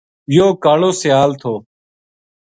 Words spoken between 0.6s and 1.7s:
کالو سیال تھو